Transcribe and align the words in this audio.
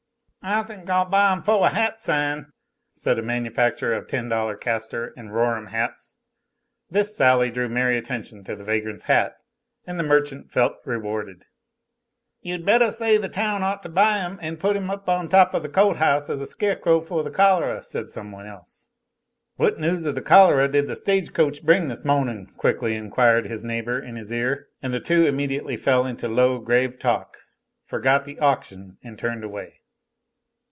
"I 0.43 0.63
think 0.63 0.89
I'll 0.89 1.05
buy 1.05 1.31
'im 1.31 1.43
foh 1.43 1.63
a 1.65 1.69
hat 1.69 2.01
sign," 2.01 2.47
said 2.89 3.19
a 3.19 3.21
manufacturer 3.21 3.93
of 3.95 4.07
ten 4.07 4.27
dollar 4.27 4.55
Castor 4.57 5.13
and 5.15 5.31
Rhorum 5.31 5.67
hats. 5.67 6.17
This 6.89 7.15
sally 7.15 7.51
drew 7.51 7.69
merry 7.69 7.95
attention 7.95 8.43
to 8.45 8.55
the 8.55 8.63
vagrant's 8.63 9.03
hat, 9.03 9.35
and 9.85 9.99
the 9.99 10.03
merchant 10.03 10.51
felt 10.51 10.77
rewarded. 10.83 11.45
"You'd 12.41 12.65
bettah 12.65 12.89
say 12.89 13.17
the 13.17 13.29
town 13.29 13.61
ought 13.61 13.83
to 13.83 13.89
buy 13.89 14.17
'im 14.25 14.39
an' 14.41 14.57
put 14.57 14.75
'im 14.75 14.89
up 14.89 15.07
on 15.07 15.29
top 15.29 15.53
of 15.53 15.61
the 15.61 15.69
cou't 15.69 15.97
house 15.97 16.27
as 16.27 16.41
a 16.41 16.47
scarecrow 16.47 17.01
foh 17.01 17.21
the 17.21 17.29
cholera," 17.29 17.83
said 17.83 18.09
some 18.09 18.31
one 18.31 18.47
else. 18.47 18.89
"What 19.57 19.79
news 19.79 20.07
of 20.07 20.15
the 20.15 20.23
cholera 20.23 20.67
did 20.67 20.87
the 20.87 20.95
stage 20.95 21.33
coach 21.33 21.63
bring 21.63 21.87
this 21.87 22.03
mohning?" 22.03 22.47
quickly 22.57 22.95
inquired 22.95 23.45
his 23.45 23.63
neighbor 23.63 24.01
in 24.01 24.15
his 24.15 24.31
ear; 24.33 24.69
and 24.81 24.91
the 24.91 24.99
two 24.99 25.27
immediately 25.27 25.77
fell 25.77 26.03
into 26.03 26.27
low, 26.27 26.57
grave 26.57 26.97
talk, 26.97 27.37
forgot 27.85 28.25
the 28.25 28.39
auction, 28.39 28.97
and 29.03 29.19
turned 29.19 29.43
away. 29.43 29.77